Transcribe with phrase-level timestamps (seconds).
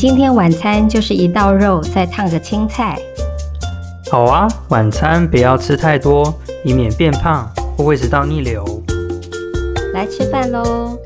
[0.00, 2.98] 们今天晚餐就是一道肉，再烫个青菜。
[4.10, 7.46] 好啊，晚餐不要吃太多，以免变胖
[7.76, 8.64] 或胃食道逆流。
[9.92, 10.98] 来吃饭喽！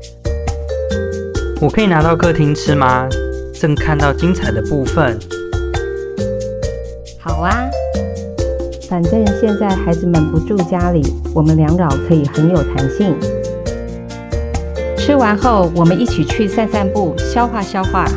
[1.59, 3.05] 我可以拿到客厅吃吗？
[3.53, 5.19] 正看到精彩的部分。
[7.19, 7.69] 好啊，
[8.87, 11.03] 反正现在孩子们不住家里，
[11.33, 13.13] 我们两老可以很有弹性。
[14.97, 18.07] 吃完后，我们一起去散散步，消化消化。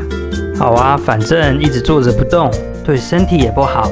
[0.59, 2.51] 好啊，反正一直坐着不动，
[2.85, 3.89] 对身体也不好。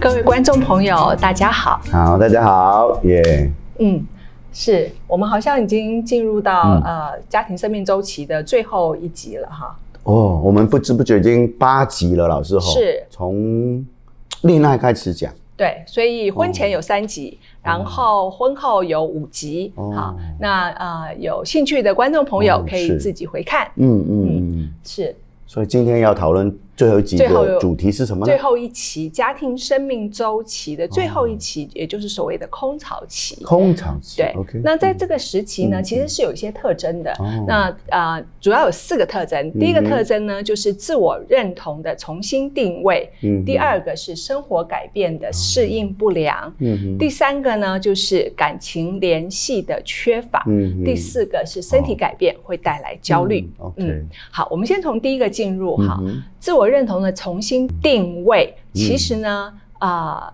[0.00, 1.80] 各位观众朋友，大家好。
[1.92, 3.50] 好，大家好，耶、yeah。
[3.78, 4.04] 嗯，
[4.52, 9.76] 是我们好像已经进入到、嗯、呃家庭生命周期的最后一集了哈。
[10.02, 12.72] 哦，我们不知不觉已经八集了，老师吼。
[12.72, 13.00] 是。
[13.10, 13.86] 从
[14.40, 15.32] 恋爱开始讲。
[15.60, 19.70] 对，所以婚前有三集，哦、然后婚后有五集。
[19.74, 23.66] 哦、好，那呃，有兴趣的观众朋友可以自己回看。
[23.66, 25.14] 哦、嗯嗯嗯，是。
[25.46, 26.50] 所以今天要讨论。
[26.80, 28.24] 最后几个主题是什么呢？
[28.24, 33.36] 最后一期家庭生命周期的最后一期，也就是所谓的空巢期。
[33.44, 34.34] 空巢期，对。
[34.64, 37.12] 那在这个时期呢，其实是有一些特征的。
[37.46, 39.52] 那啊，主要有四个特征。
[39.58, 43.10] 第一个特征呢，就是自我认同的重新定位。
[43.20, 46.50] 嗯第二个是生活改变的适应不良。
[46.60, 50.42] 嗯第三个呢，就是感情联系的缺乏。
[50.46, 53.46] 嗯第四个是身体改变会带来焦虑。
[53.76, 56.00] 嗯，好，我们先从第一个进入哈，
[56.38, 56.69] 自我。
[56.70, 60.32] 认同的重新定位，其实呢，呃，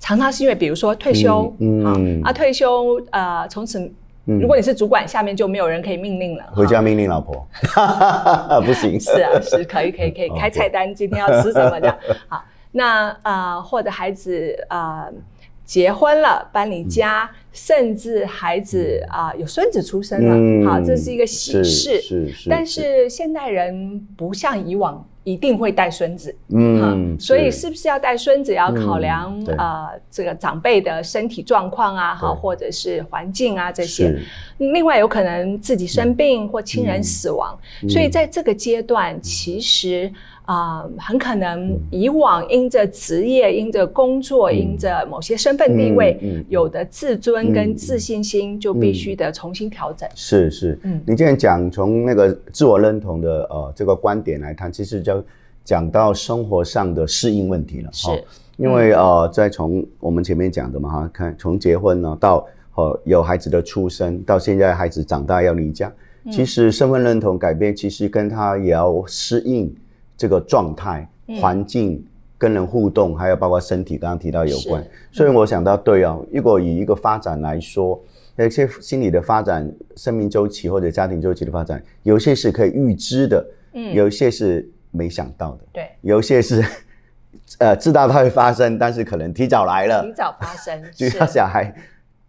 [0.00, 3.90] 常常是因为，比如说退休，嗯，啊，退休，呃，从此，
[4.24, 7.46] 如果你是主管，下面就没有人可以命令了，回家命令老婆，
[8.66, 11.96] 不行， 是啊，是可以，可以，可以开菜单，今天要吃什么的，
[12.28, 15.04] 好，那啊、呃，或者孩子啊。
[15.06, 15.12] 呃
[15.66, 22.00] 结婚了，搬离家，嗯、甚至孩子啊、呃、有孙子出生了，嗯、好，这是一个喜事。
[22.00, 22.48] 是是。
[22.48, 23.10] 但是。
[23.10, 34.16] 现代人不像以往一定会带孙子，嗯，所以是不是要带孙子要考量、嗯、呃这个长辈的身体状况啊，哈，或者是环境啊这些。
[34.58, 40.12] 另外有可能自己生病或亲人死亡，嗯、所以在这个阶段其实。
[40.46, 50.08] 啊、呃，很可能以往因着职业、因着工作、嗯、因着某些身份地位，有的自尊跟自信心就必须得重新调整。
[50.14, 55.22] 是是，嗯，你既然讲从那个自我认同的呃这个观点来谈，其实就
[55.64, 57.90] 讲到生活上的适应问题了。
[57.92, 58.18] 是，哦、
[58.56, 62.46] 因为呃，在从我们前面讲的嘛哈，看从结婚呢到
[62.76, 65.92] 呃有孩子的出生，到现在孩子长大要离家，
[66.24, 69.74] 嗯、其实身份认同改变，其实跟他也要适应。
[70.16, 71.08] 这个状态、
[71.40, 72.04] 环境、
[72.38, 78.00] 跟人互动，嗯、还有包括身体，刚刚提到有关，所以我想到，对哦，如果以一个发展来说，
[78.36, 86.64] 有些心理的发展、生命周期或者家庭周期的发展，有些是可以预知的，嗯，有些是没想到的，对，有些是
[87.58, 91.74] 呃知道它会发生，但是可能提早来了，提早发生， 就像小孩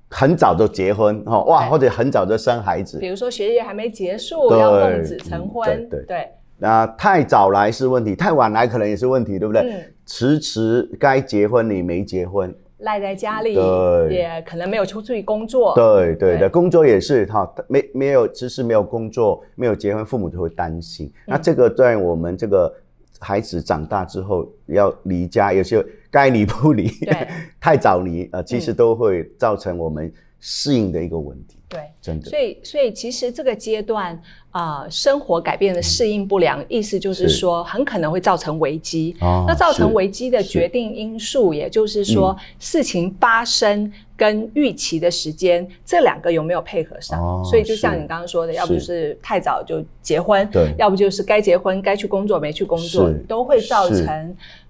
[0.09, 6.05] 很早就结婚，哦哇，或者很早就生孩子，比如说学业还没结束，对要奉子成婚，嗯、对。
[6.07, 6.29] 对。
[6.59, 9.61] 对那太早来是问题，太晚来可能也是问题，对不对？
[9.61, 9.93] 嗯。
[10.09, 15.75] 迟迟该结婚你没结婚，赖在家里，对，也可能没有出去工作。
[15.75, 21.11] 对对对，工作也是哈，没没有迟迟没有工作，没有结婚，父母就会担心。
[21.25, 22.73] 那这个在我们这个
[23.19, 26.89] 孩子长大之后要离家，有些该离不离，
[27.59, 31.56] 太早离呃，其实都会造成我们适应的一个问题。
[31.69, 32.29] 对，真的。
[32.29, 34.17] 所以，所以其实这个阶段
[34.51, 39.13] 啊、呃，生活改变的适应不良，嗯、意思就是说，很可能会造成危机。
[39.19, 47.21] 哦、那造成危机的决定因素，也就是说，嗯、事情发生跟预期的时间，嗯、这两个有没有配合上？
[47.21, 54.07] 哦、所以，就像你刚刚说的，要不就是太早就结婚，对，要不就是该结婚该去工作没去工作，都会造成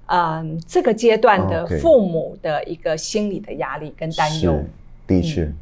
[0.08, 4.60] 嗯、呃、这个阶段的父母的一个心理的压力跟担忧。
[5.06, 5.44] 的确。
[5.44, 5.58] 嗯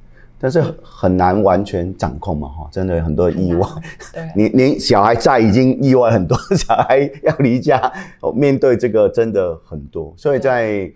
[0.46, 3.68] 但是很难完全掌控嘛，哈，真的很多意外。
[4.14, 7.92] 对， 你连小孩在已经意外很多，小孩要离家，
[8.36, 10.14] 面对这个真的很多。
[10.16, 10.88] 所以在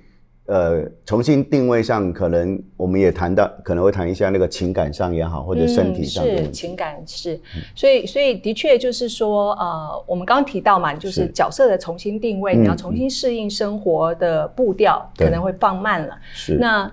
[0.46, 7.42] 呃重新定位上，可能我们也谈到，可能会谈一下那个情感上也好，或者身体上、嗯、是情感是。
[7.74, 16.16] 所以所以的确就是说，呃，我们刚刚提到嘛，就是角色的重新定位，你要重新适应生活的步调，嗯、可能会放慢了。
[16.36, 16.92] 是那。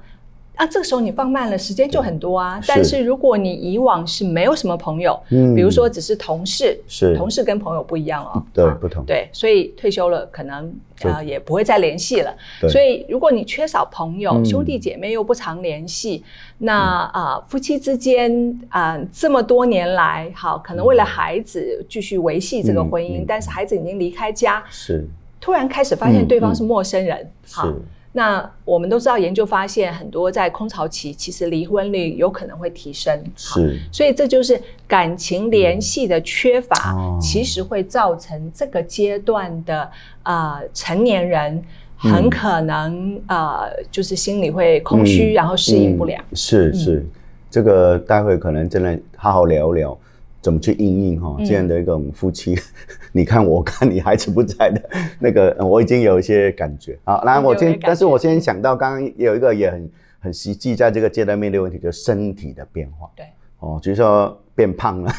[0.56, 2.60] 啊，这个时候你放慢了，时间就很多啊。
[2.66, 12.34] 但是如果你以往是没有什么朋友，嗯，比如说只是同事，是同事跟朋友不一样哦，对，不同，对，所以退休了可能呃也不会再联系了。
[12.68, 16.24] 所以如果你缺少朋友，兄弟姐妹又不常联系，
[16.58, 16.74] 那
[17.12, 25.06] 啊夫妻之间啊这么多年来，好，可能为了孩子继续维系这个婚姻，但是孩子已经离开家，是。
[25.38, 27.72] 突然开始发现对方是陌生人，好，
[28.16, 34.58] 那我们都知道研究发现很多在空巢期，其实离婚率有可能会提升，是，所以这就是
[34.88, 39.90] 感情联系的缺乏，其实会造成这个阶段的
[40.22, 41.62] 呃成年人
[41.94, 46.24] 很可能呃就是心里会空虚，然后适应不良。
[46.32, 47.06] 是是，
[47.50, 49.98] 这个待会可能真的好好聊聊。
[50.46, 52.54] 怎么去应应哈这样的一种夫妻？
[52.54, 52.62] 嗯、
[53.10, 54.80] 你看我看你孩子不在的
[55.18, 56.96] 那个，我已经有一些感觉。
[57.02, 59.90] 好，来我先，但是我先想到刚刚有一个也很
[60.20, 63.10] 很实际，在这个阶段面对问题，就是身体的变化。
[63.16, 63.26] 对，
[63.58, 65.12] 哦，就是说变胖了，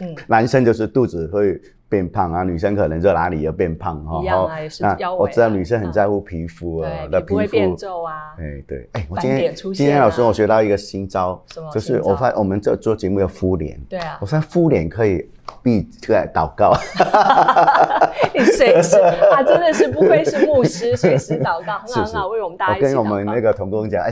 [0.00, 1.60] 嗯、 男生就是肚子会。
[1.90, 4.22] 变胖啊，女生可能就哪里也变胖哈。
[4.22, 5.20] 一样啊，也是腰围。
[5.20, 8.32] 我知道女生很在乎皮肤啊，那，皮肤会变皱啊。
[8.38, 13.78] 哎，对，哎，我今天今天老师我学到一个新招，就是我发现我们这做节目要敷脸。
[13.88, 14.16] 对啊。
[14.20, 15.28] 我发现敷脸可以
[15.62, 16.72] 闭这个祷告。
[18.40, 24.10] 你随时啊，真的是不愧是牧师，随时祷告，很好很好，为我们大家一跟我们那个童工讲，哎，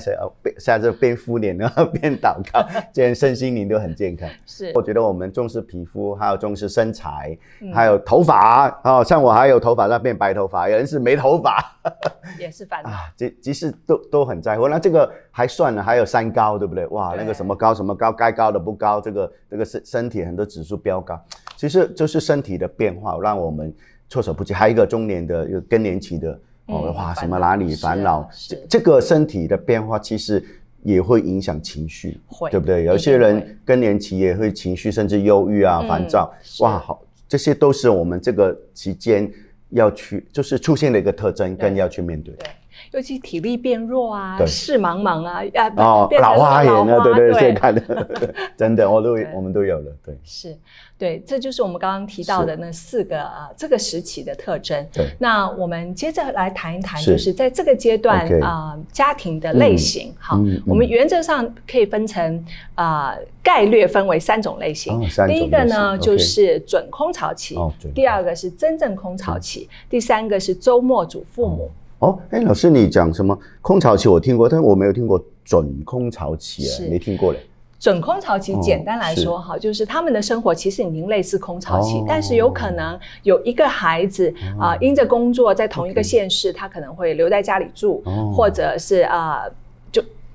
[0.59, 4.29] 下次边敷脸然后边祷告，这样身心灵都很健康。
[4.47, 4.71] 是。
[4.75, 7.37] 我觉得我们重视皮肤，还有重视身材。
[7.73, 11.59] 还有头发哦，像我还有头发在变白头发，有人是没头发，
[12.39, 13.13] 也是烦恼啊。
[13.17, 16.87] 即即使都都很在乎，那这个还算了，还有三高，对不对？
[16.89, 21.21] 哇，那个什么高什么高，该高的不高，这个这个身身体很多指数飙高，
[21.57, 23.75] 其实就是身体的变化让我们
[24.09, 24.53] 措手不及。
[24.55, 30.45] 还有一个中年的一个更年期的哦，哇，什么哪里烦恼，这这个身体的变化其实
[30.83, 32.21] 也会影响情绪，
[32.51, 32.85] 对不对？
[32.85, 37.03] 有些人更年期也会情绪甚至忧郁啊、烦躁，哇，好。
[37.29, 39.31] 这些都是我们这个期间
[39.69, 42.35] 要去，就是出现的一个特征，更要去面对。
[42.37, 42.49] 对，
[42.93, 48.09] 尤其体力变弱啊，视茫茫啊，啊，哦，老花眼啊，对对对，看的，
[48.57, 50.19] 真的，我都 我们都有了，对。
[50.25, 50.57] 是。
[50.99, 54.85] 对，这就是我们刚刚提到的那四个啊，这个时期的特征。
[54.93, 60.13] 对，那我们接着来谈一谈，就是在这个阶段啊，家庭的类型。
[60.19, 60.37] 好，
[60.67, 65.01] 我们原则上可以分成啊，概略分为三种类型。
[65.29, 67.55] 第一个呢，就是准空巢期；
[67.95, 71.71] 第二个是真正空巢期；第三个是周末祖父母。
[72.01, 74.11] 哦，哎，老师，你讲什么空巢期？
[74.11, 77.39] 我听过，但是我没有听过准空巢期，哎，没听过嘞。
[77.79, 88.03] 准空巢期，简单来说哈，就是他们的生活其实已经类似空巢期，但是有可能有一个孩子啊，因着工作在同一个县市，他可能会留在家里住，
[88.35, 89.45] 或者是啊。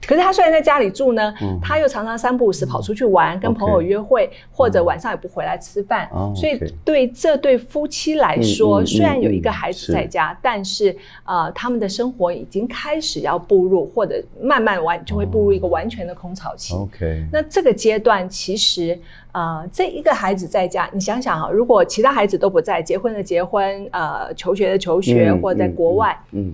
[0.05, 6.09] 可是他虽然在家里住呢，他又常常三不五时跑出去玩，跟朋友约会，或者晚上也不回来吃饭。
[6.35, 10.95] 所以对这对夫妻来说，虽然有一个孩子在家，但是
[11.25, 16.73] 呃，他们的生活已经开始要步入，或者慢慢完就会步入一个完全的空巢期。
[16.73, 18.99] OK，那这个阶段其实
[19.31, 26.53] 呃，这一个孩子在家，你想想啊，如果其他孩子都不在，结婚的结婚，呃，求学的求学，或者在国外，嗯。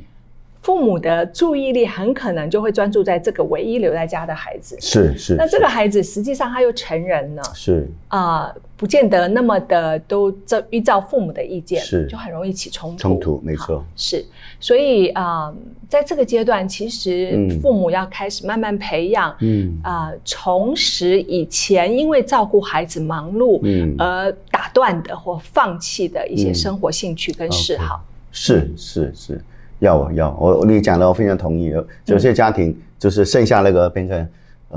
[0.61, 4.75] 父母的注意力很可能就会专注在这个唯一留在家的孩子。
[4.79, 5.35] 是是。
[5.35, 7.41] 那这个孩子实际上他又成人了。
[7.55, 7.89] 是。
[8.09, 12.97] 啊、呃，不见得那么的都这依照父母的意见，是就很容易起冲突。
[12.97, 13.83] 冲突没错。
[13.95, 14.25] 是。
[14.59, 15.55] 所以啊、呃，
[15.87, 27.95] 在这个阶段，其实父母要开始慢慢培养，嗯啊、呃，重拾以前因为照顾孩子忙碌，嗯，而打断的或放弃的一些生活兴趣跟嗜好。
[27.95, 28.05] 嗯 okay.
[28.31, 29.41] 是是是。
[29.79, 31.73] 要要我你讲的我非常同意，
[32.05, 34.27] 有些家庭就是剩下那个变成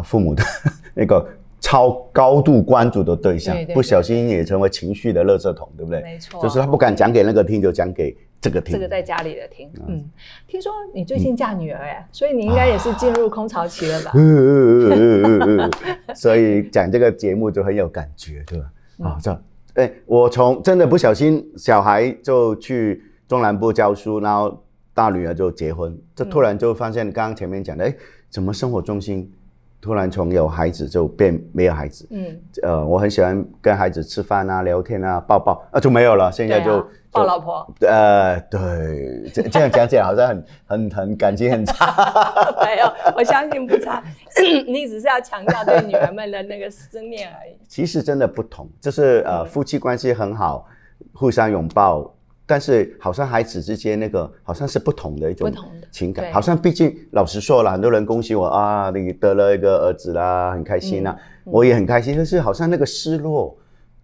[0.02, 0.42] 父母的
[0.94, 1.26] 那个
[1.60, 6.02] 超高度关注的对象，不小心也成为情绪的垃圾桶，对不对？
[6.02, 8.72] 没错，就是他不敢讲给那个听，就讲给这个听。
[8.74, 10.04] 这个在家里的听，嗯，
[10.46, 14.12] 听说你最近嫁女儿哎，所以你应该也是进入空巢期了吧？
[14.14, 15.70] 嗯嗯嗯嗯嗯
[16.14, 18.66] 所以讲这个节目就很有感觉，对吧？
[19.02, 19.42] 啊，这
[19.74, 24.62] 哎，我从真的不小心，小孩就去中南部教书，然后。
[24.94, 27.96] 大女儿就结婚，就突然就发现刚刚前面讲的，哎、嗯，
[28.28, 29.32] 怎么生活重心
[29.80, 32.06] 突然从有孩子就变没有孩子？
[32.10, 36.30] 嗯，呃，我很喜欢跟孩子吃饭啊、聊天啊、抱抱啊，就没有了。
[36.30, 37.66] 现在就，啊、就抱老婆。
[37.80, 41.92] 呃，对，这这样讲起来好像很很很感情很差。
[42.62, 44.00] 没有，我相信不差。
[44.68, 47.56] 你只是要强调对女儿们的那个思念而已。
[47.66, 50.64] 其实真的不同，就是呃，夫妻关系很好，
[51.12, 52.14] 互相拥抱。
[52.52, 55.50] 但是好像孩子之间那个好像是不同的一种，
[55.90, 61.16] 情感，好像毕竟老实说了，很多人恭喜我啊，你得了一个儿子啦，很开心啊，
[61.46, 63.56] 嗯、我也很开心，但是好像那个失落。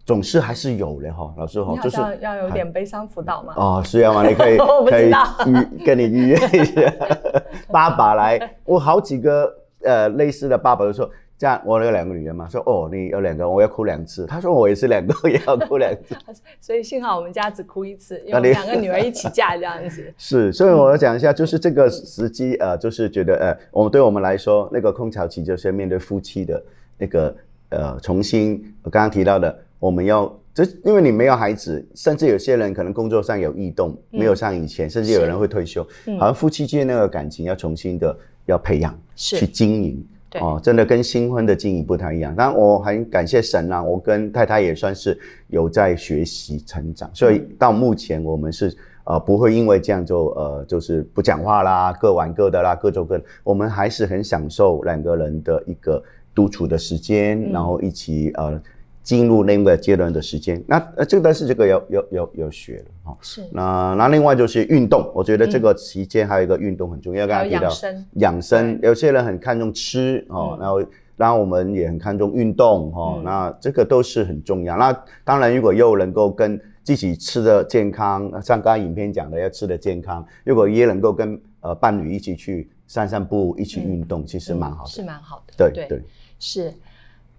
[0.07, 3.53] 总是还是有的哈，老师哈，就是要有点悲伤辅导嘛？
[3.59, 4.27] 哦，是要吗？
[4.27, 4.57] 你可以
[4.89, 5.11] 可以
[5.51, 6.91] 预跟你预约一下，
[7.71, 9.53] 爸爸来，我好几个
[9.85, 16.17] 呃类似的爸爸都说，这样我有两个女儿嘛，说哦你有两个，我要哭两次，他说我也是两个也要哭两次，
[16.61, 20.13] 所以幸好我们家只哭一次，因为两个女儿一起嫁这样子。
[20.19, 26.63] 是，所以我要讲一下，就是这个时机呃，就是觉得呃，我们对我们来说，那个空巢期就是要面对夫妻的
[26.99, 27.37] 那个
[27.69, 29.57] 呃重新，我刚刚提到的。
[29.81, 35.87] 我们要，这因为你没有孩子，甚至有些人可能工作上有异动，嗯、没有像以前，甚至有人会退休，
[36.19, 42.35] 好像夫妻间那个感情要重新的要培养，去经营，对哦，真的跟新婚的经营不太一样。
[42.35, 45.19] 当然我很感谢神啊，我跟太太也算是
[45.49, 56.03] 有在学习成长，所以到目前我们是呃不会因为这样就呃就是不讲话啦，各玩各的啦，各做各的，我们还是很享受两个人的一个
[56.35, 58.61] 独处的时间，嗯、然后一起呃。
[59.09, 63.17] 进入那个阶段的时间，那呃，这个但是这个要要要要学了哈。
[63.23, 63.43] 是。
[63.53, 67.27] 那那另外就是运动，我觉得这个期间还有一个运动很重要。
[67.27, 70.83] 刚才提到养生，养生，有些人很看重吃哦，然后
[71.17, 73.19] 然后我们也很看重运动哈。
[73.25, 74.77] 那这个都是很重要。
[74.77, 74.93] 那
[75.25, 84.91] 当然，如果又能够跟自己吃的健康，像刚刚影片讲的要吃的健康，如果也能够跟呃伴侣一起去散散步，一起运动，其实蛮好的。
[84.91, 85.55] 是蛮好的。
[85.57, 86.03] 对对
[86.39, 86.75] 是，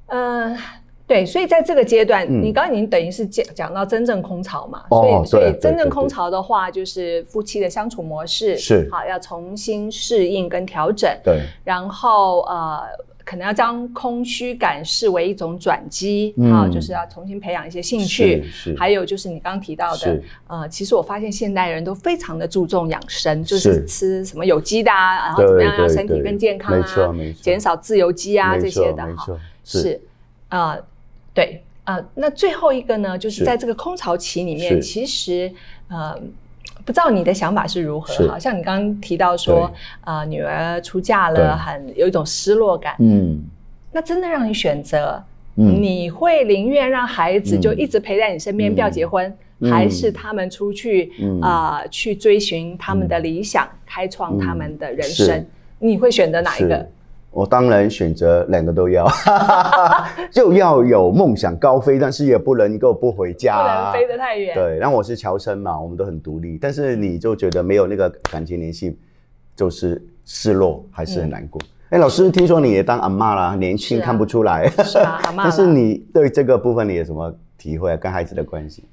[0.07, 0.57] 呃。
[1.09, 8.87] 对，所以在这个阶段，嗯、你刚刚已经等于是讲讲到真正空巢嘛，哦、所以所以真正空巢的话，就是夫妻的相处模式是。
[8.91, 12.81] 好要重新适应跟调整，对，然后呃，
[13.25, 18.43] 可能要将空虚感视为一种转机，啊、嗯，就是要重新培养一些兴趣，
[18.77, 29.99] 还有就是你刚刚提到的，呃，其实我发现现代人都非常的注重养生，就是吃什么有机的啊，然后怎么样让身体更健康啊，减少自由基啊这些的哈，是
[30.49, 30.73] 啊。
[30.73, 30.83] 呃
[31.39, 35.49] 对啊、呃，那最后一个呢，就是在这个空巢期里面，其实
[35.87, 36.13] 呃，
[36.83, 38.27] 不知道你的想法是如何？
[38.27, 39.71] 好像你刚刚提到说，
[40.03, 42.95] 呃，女儿出嫁了，很有一种失落感。
[42.99, 43.39] 嗯，
[43.93, 45.23] 那真的让你选择，
[45.55, 55.45] 嗯、你会宁愿让孩子就一直陪在你身边，嗯、不要结婚，嗯、还是他们出去啊、呃，去追寻他们的理想，嗯、开创他们的人生？
[55.79, 56.85] 你会选择哪一个？
[57.31, 59.07] 我当然选择两个都要，
[60.31, 64.55] 就要有梦想高飞，但是也不能够不回家，不能飞得太远。
[64.55, 68.97] 对，然后我是侨生嘛，我们都很独立，但是你就觉得没有那个感情联系，
[69.55, 71.61] 就是失落，还是很难过。
[71.89, 75.35] 哎、嗯，老师，听说你也当阿嬷啦，年轻看不出来， 是啊，阿嬷。
[75.43, 77.97] 但是你对这个部分你有什么体会啊？
[77.97, 78.83] 跟孩子的关系？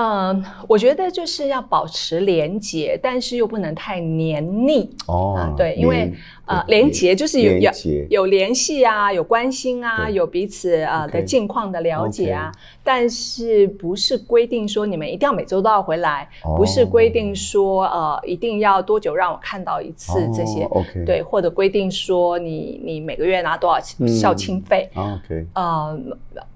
[0.00, 5.52] 嗯，我觉得就是要保持廉洁，但是又不能太黏腻哦、啊。
[5.56, 6.12] 对，因为
[6.46, 7.70] 呃，廉洁就是有有
[8.08, 12.52] 有联系啊，有关心啊，有彼此呃的近况的了解啊。
[12.90, 16.26] 但是不是规定说你们一定要每周都要回来？
[16.56, 20.66] 不是规定说呃一定要多久让我看到一次这些
[21.04, 26.00] 对，或者规定说你你每个月拿多少孝亲费？OK，呃，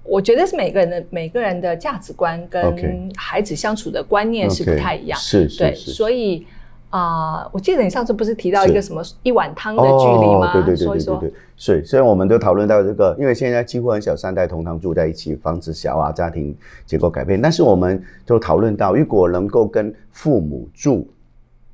[0.03, 6.47] 我觉得是每个人的每个人的价值观跟孩子相处的观念是不太一样，是是，对，所以
[6.93, 10.53] 啊，我记得你上次不是提到一个什么一碗汤的距离吗？
[10.53, 17.41] 对对对对对对，所以所以我们都讨论到这个，因为现在几乎很小三代同堂住在一起，防止小啊家庭结构改变。
[17.41, 21.09] 但是我们就讨论到，如果能够跟父母住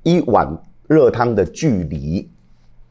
[0.03, 0.57] 一碗
[0.87, 2.25] 热汤的距离，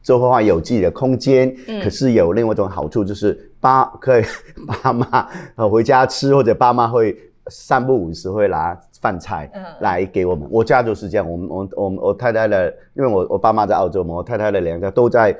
[0.03, 4.23] 之后的话有自己的空间，可是有另外一种好处，就是爸可以
[4.83, 7.17] 爸妈呃回家吃，或者爸妈会。
[7.49, 9.49] 三不五时会拿饭菜
[9.81, 11.29] 来给我们，我家就是这样。
[11.29, 15.35] 我们我我我太太的，因为我我爸妈在澳洲嘛，我太太的两家都在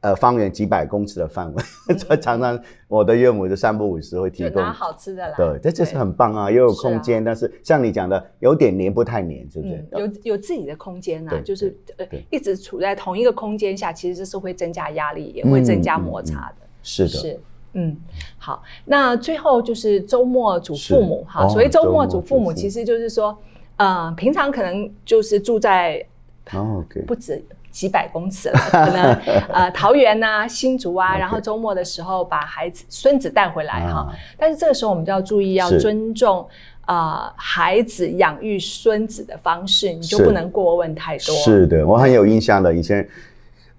[0.00, 1.62] 呃方圆几百公尺的范围，
[1.96, 5.34] 所以常常我的岳母就三不五时会提供拿好吃的来。
[5.36, 9.86] 对，这就是很棒啊，又有空间，但是像你讲的，有点黏不太黏，是不是？
[9.92, 16.66] 有有自己的空间啊，就是呃一直处在同一个空间下，其实这是会增加压力，也会增加摩擦的。
[16.82, 17.40] 是的，是。
[17.74, 17.96] 嗯，
[18.38, 23.36] 好，那最后就是周末祖父母哈，所谓周末祖父母，其实就是说，
[23.76, 26.04] 呃，平常可能就是住在，
[26.52, 29.12] 哦不止几百公尺了，可能
[29.52, 34.12] 呃桃园呐、新竹啊，然后周末的时候把孩子、孙子带回来哈。
[34.38, 36.48] 但是这个时候我们就要注意，要尊重
[36.86, 41.34] 啊孩子养育孙子的方式，你就不能过问太多。
[41.36, 43.06] 是的，我很有印象的，以前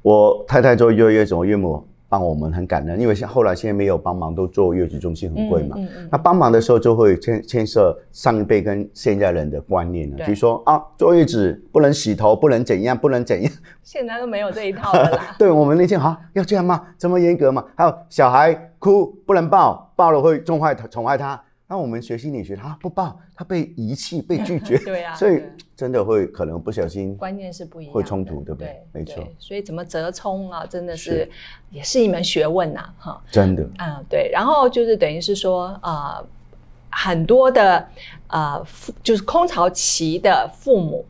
[0.03, 1.83] 我太太做月月总岳母。
[2.09, 2.99] 帮我们，很感恩。
[2.99, 5.75] 因为像后来现在没有帮忙，都做月子中心很贵嘛。
[5.77, 13.51] 嗯嗯嗯、那帮忙的时候就会牵牵涉上一辈跟现在人的观念了，比如说啊，坐月子不能洗头，不能怎样，不能怎样。
[13.83, 15.35] 现在都没有这一套了啦。
[15.37, 16.81] 对我们那天啊，要这样吗？
[16.97, 17.63] 这么严格吗？
[17.75, 21.39] 还有小孩哭不能抱，抱了会宠坏他，宠坏他。
[21.71, 25.43] 那我们学心理学，他不报，他被遗弃，被拒绝， 对啊，所以
[25.75, 28.67] 真的会可能不小心，观念是不一样，会冲突，对不对？
[28.91, 29.23] 对，没错。
[29.37, 31.29] 所以怎么折冲啊，真的是
[31.69, 33.61] 也是一门学问呐，哈，真的。
[33.77, 34.31] 嗯，对。
[34.33, 36.25] 然后就是等于是说，呃，
[36.89, 37.87] 很多的
[38.29, 38.65] 呃，
[39.03, 41.05] 就是空巢期的父母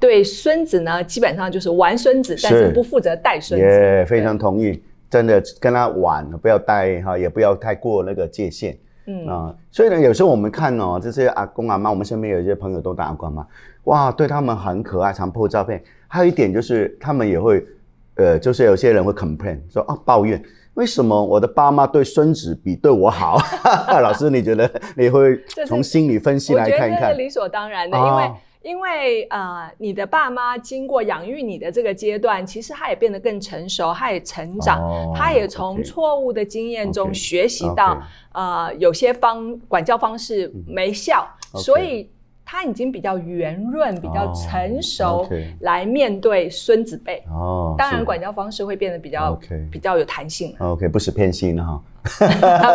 [0.00, 3.64] 对孙子呢，基本上就是玩孙子，但是不负责带孙子。
[3.64, 8.76] 也非常同意，真的跟他玩，不要带哈，也不要太过那个界限。
[9.10, 13.46] 嗯啊，所以呢，有时候我们看哦，这些阿公阿妈，我们身边有一些朋友都当阿公阿妈，
[13.84, 15.82] 哇，对他们很可爱，常 po 照片。
[16.06, 17.66] 还有一点就是，他们也会，
[18.14, 20.42] 呃，就是有些人会 complain 说啊，抱怨
[20.74, 23.38] 为什么我的爸妈对孙子比对我好？
[24.00, 27.16] 老师，你觉得你会从心理分析来看一看？
[27.18, 28.40] 理所当然的，哦、因为。
[28.62, 37.98] 因为呃，你的爸妈经过养育你的这个阶段，其实他也变得更成熟，他也成长，哦、他也从错误的经验中学习到
[38.32, 42.10] 呃，有些方管教方式没效，嗯、所以
[42.44, 45.26] 他已经比较圆润、比较成熟，
[45.60, 47.22] 来面对孙子辈。
[47.30, 49.40] 哦，当然管教方式会变得比较
[49.72, 50.54] 比较有弹性。
[50.58, 51.82] OK，不是偏心哈，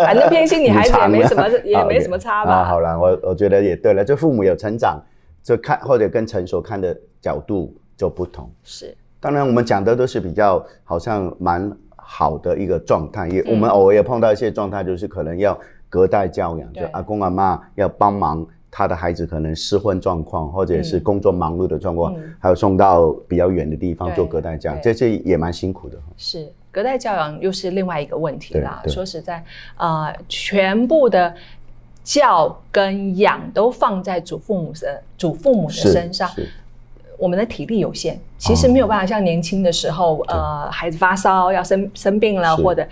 [0.04, 2.66] 反正偏心你孩子也没什么也没什么差吧。
[2.66, 5.00] 好了，我我觉得也对了，就父母有成长。
[5.46, 8.98] 就看或者跟成熟看的角度就不同，是。
[9.20, 15.56] 当然我们讲的都是比较好像蛮好的一个状态，也、嗯、我们偶尔也碰到一些状态，就是可能要
[15.88, 25.98] 隔代教养，就阿公阿妈要帮忙他的孩子，可能失婚状况或者是工作忙碌的状况，嗯、还有送到比较远的地方做隔代教养，这些也蛮辛苦的。
[26.18, 28.82] 是，隔代教养又是另外一个问题啦。
[28.88, 29.44] 说实在，
[29.78, 31.36] 呃，全部的。
[32.06, 36.30] 教跟养都放在祖父母的祖父母的身上，
[37.18, 42.88] 我们的体力有限，其实没有办法像年轻的时候，哦、呃，孩子发烧要生生病了，或者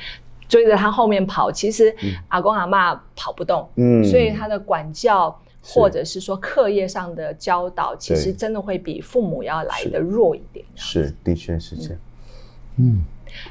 [0.50, 1.96] 追着他后面跑，其实
[2.30, 10.66] 阿公阿妈跑不动，嗯，所以他的管教或者是说课业上的教导，其实真的会比父母要来的弱一点。
[10.74, 12.00] 是，是，的确是这样，
[12.78, 13.06] 嗯。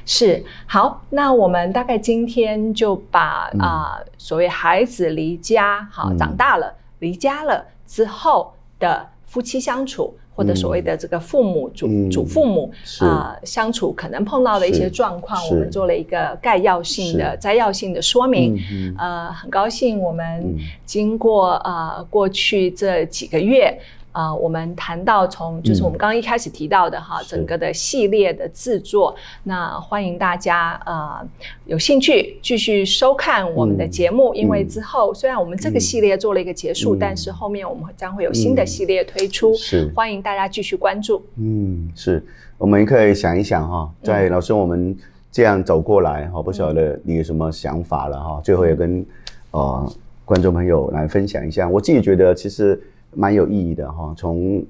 [0.05, 18.57] 是好，那我们大概今天就把啊、所谓孩子离家好、嗯、长大了离家了之后的夫妻相处，嗯、或者所谓的这个父母祖、嗯、祖父母啊、呃、相处可能碰到的一些状况，我们做了一个概要性的摘要性的说明。
[18.97, 23.79] 呃，很高兴我们经过呃过去这几个月。
[24.13, 31.19] 啊、呃，我们谈到从就是我们刚刚一开始提到的哈，嗯、整个的系列的制作，那欢迎大家呃
[31.65, 39.91] 有兴趣继续收看我们的节目，嗯、因为之后、嗯、虽然我们这个系列做了一个结束，嗯、但是后面我们将会有新的系列推出，嗯、是。
[39.95, 41.25] 欢迎大家继续关注。
[41.37, 42.23] 嗯，是，
[42.59, 44.95] 我们可以想一想哈，在老师我们
[45.31, 49.03] 这样走过来哈，不晓得你有什么想法了哈，最后也跟
[49.49, 49.91] 呃
[50.23, 52.79] 观众朋友来分享一下，我自己觉得其实。
[53.15, 54.63] 蛮有意义的哈，从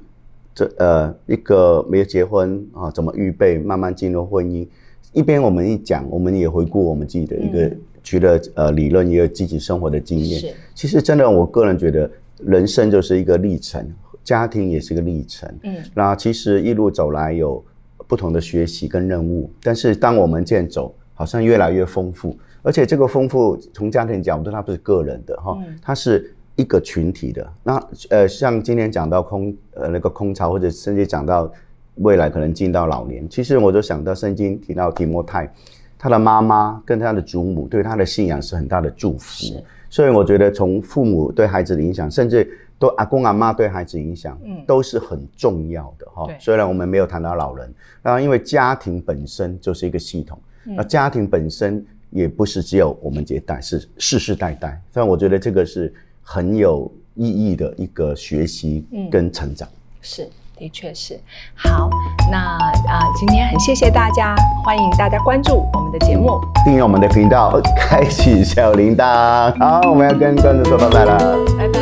[0.56, 4.67] 这呃一个没有结婚啊，怎么预备慢慢进入婚姻，
[5.12, 10.39] 一边我们一讲，我们也回顾我们自己的一个觉得呃理论，也有自己生活的经验。
[10.39, 13.91] 是，其实真的，我个人觉得人生就是一个历程，
[14.23, 15.51] 家庭也是一个历程。
[15.63, 17.63] 嗯，那其实一路走来有
[18.08, 26.36] 不同的学习跟任务，但是当我们这样走，好像越来越丰富，而且这个丰富从家庭角度，它不是个人的哈，它是。
[26.55, 27.53] 一个群体的。
[27.63, 31.51] 那呃，像今天讲到空呃那个空巢，或者甚至讲到
[31.95, 35.51] 未来可能进到老年，其实我就想到圣经提到提摩太，
[35.97, 39.63] 他的妈妈跟他的祖母对他的信仰是很大的祝福，是。
[39.89, 46.25] 所以我觉得从父母对孩子的影响，甚至都阿公阿妈对孩子影响，嗯，都是很重要的哈。
[46.27, 46.35] 对。
[46.39, 55.91] 虽然我们没有谈到老人，然后因为家庭本身就是一个系统，那、嗯、家庭本身也不是只有我们这一代，是世世代代，所以我觉得这个是。
[56.23, 61.19] 很有意义的一个学习跟成长，嗯、是，的确是。
[61.53, 61.89] 好，
[62.31, 64.33] 那啊、呃，今天很谢谢大家，
[64.65, 69.53] 欢迎大家关注我们的节目，订阅我们的频道，开启小铃铛。
[69.59, 71.79] 好，我们要跟观众说拜拜了，拜拜，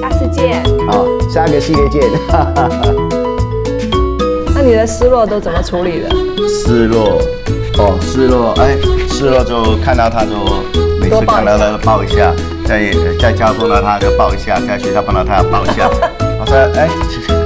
[0.00, 0.62] 下次见。
[0.90, 2.02] 好，下个系列见。
[4.54, 6.10] 那你的失落都怎么处理的？
[6.48, 7.20] 失落，
[7.78, 8.76] 哦，失落，哎，
[9.08, 10.32] 失落就看到他就
[11.00, 12.34] 每次看到他就抱一下。
[12.68, 15.88] 在在家中呢他就抱一下，在学校碰到他要抱一下。
[16.38, 17.37] 我说，哎。